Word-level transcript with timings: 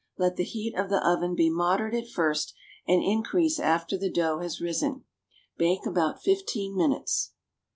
Let 0.17 0.35
the 0.35 0.43
heat 0.43 0.73
of 0.75 0.89
the 0.89 1.07
oven 1.07 1.35
be 1.35 1.51
moderate 1.51 1.93
at 1.93 2.09
first, 2.09 2.55
and 2.87 3.03
increase 3.03 3.59
after 3.59 3.99
the 3.99 4.09
dough 4.09 4.39
has 4.39 4.59
risen. 4.59 5.03
Bake 5.59 5.85
about 5.85 6.23
fifteen 6.23 6.75
minutes. 6.75 7.33